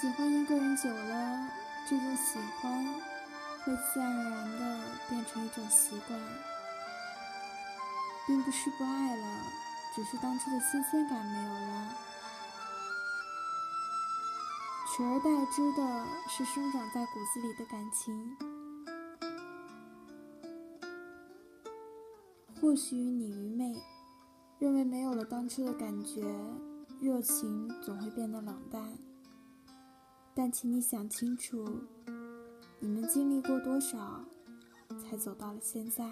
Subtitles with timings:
[0.00, 1.48] 喜欢一个人久了，
[1.88, 2.84] 这种喜欢
[3.64, 6.20] 会自然而然的变成一种习惯，
[8.26, 9.42] 并不是不爱了，
[9.94, 11.94] 只是当初的新鲜感没有了，
[14.94, 18.36] 取而代之的是生长在骨子里的感情。
[22.60, 23.74] 或许你愚昧，
[24.58, 26.22] 认为没有了当初的感觉，
[27.00, 28.98] 热情总会变得冷淡。
[30.36, 31.64] 但请你想清楚，
[32.80, 34.24] 你们经历过多少，
[34.98, 36.04] 才走到了现在？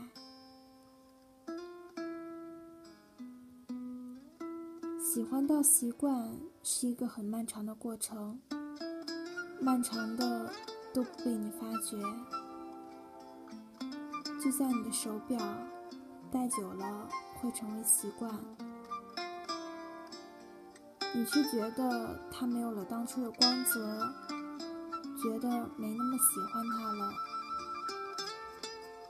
[4.98, 8.40] 喜欢到习惯是一个很漫长的过程，
[9.60, 10.50] 漫长的
[10.94, 11.98] 都不被你发觉。
[14.42, 15.38] 就像你的手表，
[16.30, 17.08] 戴久了
[17.40, 18.32] 会成为习惯。
[21.14, 24.12] 你却觉得他没有了当初的光泽，
[25.22, 27.12] 觉得没那么喜欢他了。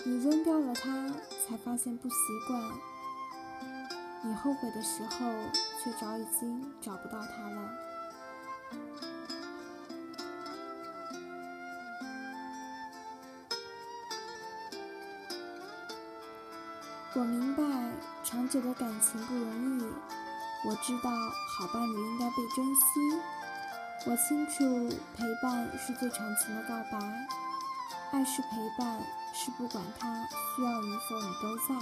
[0.04, 1.08] 你扔掉了他，
[1.46, 2.14] 才发现不习
[2.48, 2.60] 惯。
[4.24, 5.32] 你后悔的时候，
[5.82, 7.70] 却早已经找不到他了。
[17.14, 17.62] 我明白，
[18.24, 19.84] 长久的感情不容易。
[20.64, 21.10] 我知道
[21.48, 22.82] 好伴侣应该被珍惜，
[24.06, 26.98] 我清楚陪伴是最长情的告白，
[28.12, 29.02] 爱是陪伴，
[29.34, 30.24] 是不管他
[30.54, 31.74] 需要与否你都在，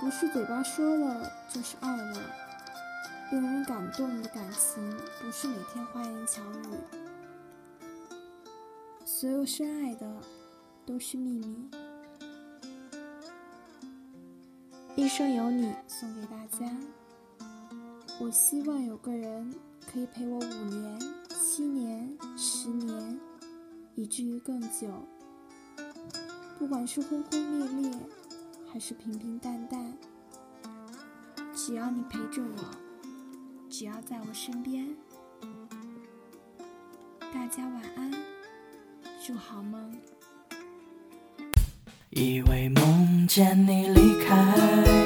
[0.00, 2.20] 不是嘴巴说了就是爱了，
[3.32, 6.68] 令人感动的感情不是每天花言巧语，
[9.04, 10.06] 所有深爱的
[10.86, 11.68] 都是秘密，
[14.94, 15.74] 一生有你。
[15.88, 16.66] 送给大家。
[18.18, 19.54] 我希望有个人
[19.92, 23.20] 可以陪我五年、七年、十年，
[23.94, 24.88] 以至于更久。
[26.58, 27.98] 不管是轰轰烈烈，
[28.72, 29.92] 还是平平淡淡，
[31.54, 32.64] 只要你陪着我，
[33.68, 34.88] 只要在我身边。
[37.34, 38.10] 大家晚安，
[39.24, 39.94] 祝好梦。
[42.10, 45.05] 以为梦见你离开。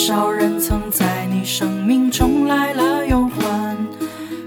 [0.00, 3.76] 多少人曾在你生命中来了又还，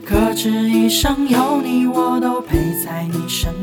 [0.04, 3.63] 可知一生有你，我都陪在你身边。